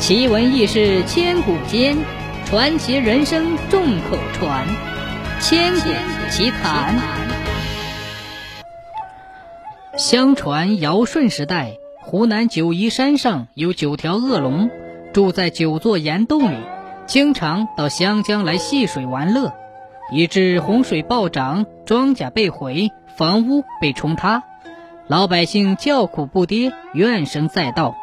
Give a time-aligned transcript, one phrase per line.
[0.00, 1.94] 奇闻异事千古间，
[2.46, 4.66] 传奇人生众口传。
[5.40, 5.90] 千古
[6.30, 6.98] 奇谈。
[9.98, 14.70] 相传尧舜时代，湖南九嶷山上有九条恶龙，
[15.12, 16.56] 住在九座岩洞里，
[17.06, 19.52] 经常到湘江来戏水玩乐，
[20.10, 24.44] 以致洪水暴涨，庄稼被毁，房屋被冲塌，
[25.08, 27.94] 老百姓叫苦不迭，怨声载道。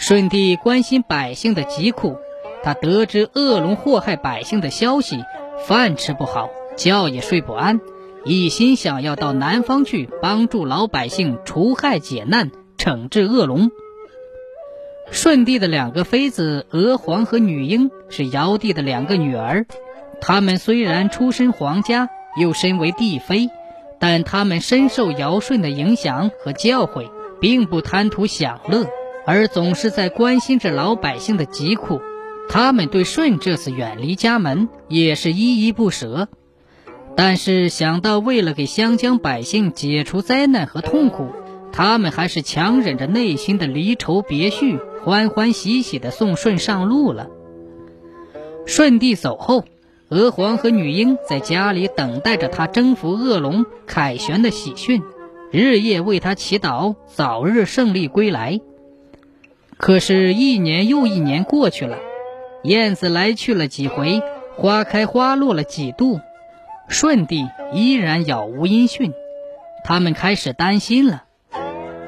[0.00, 2.16] 舜帝关心百姓的疾苦，
[2.64, 5.22] 他得知恶龙祸害百姓的消息，
[5.66, 7.82] 饭吃不好，觉也睡不安，
[8.24, 13.70] 一心想要到南方去帮助老百姓除害解难，惩治恶龙。
[15.10, 19.66] 舜帝的两个妃子娥皇和女英是尧帝的两个女儿，
[20.22, 22.08] 她们虽然出身皇家，
[22.40, 23.50] 又身为帝妃，
[23.98, 28.86] 但她们深受尧舜的影响和教诲，并不贪图享乐。
[29.26, 32.00] 而总是在关心着老百姓的疾苦，
[32.48, 36.28] 他们对舜这次远离家门也是依依不舍。
[37.16, 41.30] 但是想到为了给湘江百姓解除灾难和痛苦，
[41.72, 47.28] 他们还是强忍着内心的离愁别绪，欢欢喜喜地送舜上路了。
[48.66, 49.64] 舜帝走后，
[50.08, 55.02] 娥皇和女英在家里等待着他征服恶龙、凯旋的喜讯，
[55.50, 58.60] 日夜为他祈祷，早日胜利归来。
[59.80, 61.96] 可是，一年又一年过去了，
[62.62, 64.22] 燕子来去了几回，
[64.54, 66.20] 花开花落了几度，
[66.88, 69.14] 舜帝依然杳无音讯。
[69.82, 71.24] 他们开始担心了。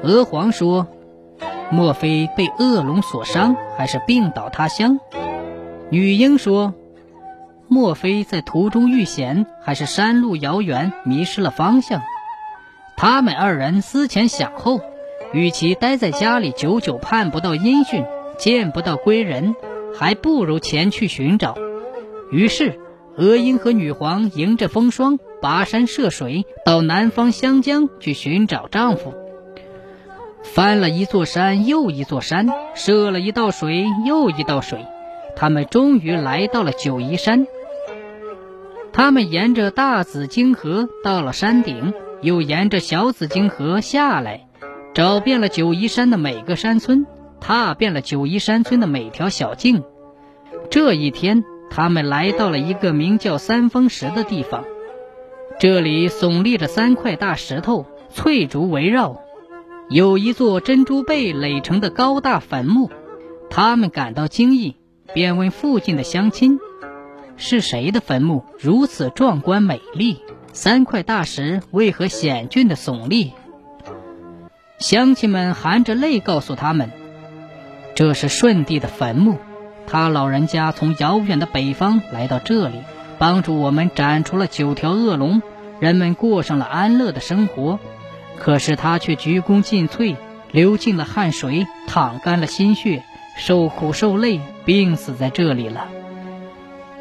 [0.03, 0.87] 娥皇说
[1.71, 4.99] ：“莫非被恶龙所伤，还是病倒他乡？”
[5.89, 6.75] 女婴说
[7.67, 12.03] ：“莫非在途中遇险，还是山路遥远，迷失了方向？”
[12.95, 14.79] 他们二人思前想后。
[15.33, 18.05] 与其待在家里久久盼不到音讯，
[18.37, 19.55] 见不到归人，
[19.95, 21.55] 还不如前去寻找。
[22.31, 22.79] 于是，
[23.17, 29.13] 娥英和女皇迎着风霜，跋山涉水，到南方湘江去寻找丈夫。
[30.43, 34.85] 翻了一座山又一座山，涉了一道水又一道水，
[35.35, 37.47] 他们终于来到了九嶷山。
[38.91, 44.45] 他们沿着大紫荆河到了山顶，又沿着小紫荆河下来。
[44.93, 47.07] 找遍了九嶷山的每个山村，
[47.39, 49.83] 踏遍了九嶷山村的每条小径。
[50.69, 54.65] 这一天，他们来到了一个名叫三峰石的地方。
[55.59, 59.19] 这里耸立着三块大石头，翠竹围绕，
[59.89, 62.91] 有一座珍珠贝垒成的高大坟墓。
[63.49, 64.75] 他们感到惊异，
[65.13, 66.59] 便问附近的乡亲
[67.35, 70.19] ：“是谁的坟墓如此壮观美丽？
[70.51, 73.31] 三块大石为何险峻的耸立？”
[74.83, 76.91] 乡亲们含着泪告诉他们
[77.95, 79.37] ：“这是舜帝的坟墓，
[79.87, 82.81] 他老人家从遥远的北方来到这里，
[83.17, 85.41] 帮助我们斩除了九条恶龙，
[85.79, 87.79] 人们过上了安乐的生活。
[88.37, 90.17] 可是他却鞠躬尽瘁，
[90.51, 93.03] 流尽了汗水，淌干了心血，
[93.37, 95.87] 受苦受累，病死在这里了。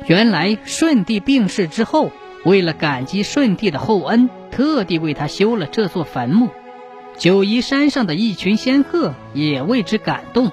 [0.06, 2.12] 原来舜帝病逝之后，
[2.44, 6.48] 为了感激舜帝的厚恩，特地为他修了这座坟墓。”
[7.18, 10.50] 九嶷山上的一群仙鹤也为之感动，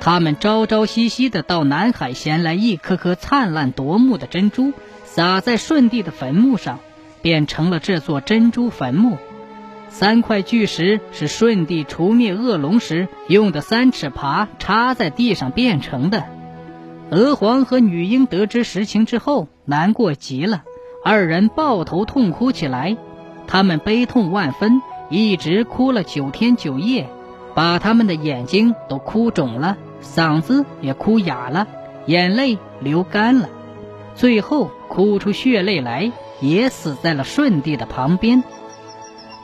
[0.00, 4.72] 他们朝朝夕夕的到南海衔来一颗颗灿烂夺目的珍珠，
[5.04, 6.78] 撒在舜帝的坟墓上，
[7.22, 9.16] 变成了这座珍珠坟墓。
[9.88, 16.24] 三块巨石是舜帝除灭恶龙时用的三尺耙插在地上变成的。
[17.10, 20.62] 娥皇和女英得知实情之后，难过极了，
[21.04, 22.96] 二人抱头痛哭起来，
[23.46, 24.80] 他们悲痛万分。
[25.10, 27.10] 一直哭了九天九夜，
[27.54, 31.66] 把他们的眼睛都哭肿了，嗓子也哭哑了，
[32.06, 33.48] 眼泪流干了，
[34.14, 38.44] 最后哭出血泪来，也死在了舜帝的旁边。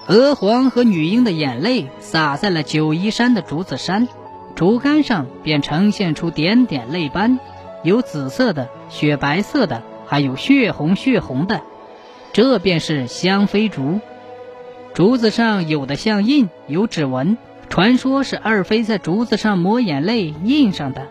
[0.06, 4.06] 娥皇和女英的眼泪洒在了九嶷山的竹子山，
[4.55, 7.40] 竹竿上便呈现出点点泪斑，
[7.82, 11.61] 有紫色的、雪白色的，还有血红血红的，
[12.32, 13.99] 这便是香妃竹。
[14.96, 17.37] 竹子上有的像印，有指纹，
[17.69, 21.02] 传说是二妃在竹子上抹眼泪印上的；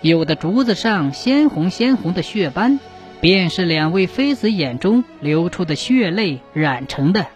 [0.00, 2.80] 有的竹子上鲜红鲜红的血斑，
[3.20, 7.26] 便是两位妃子眼中流出的血泪染成的。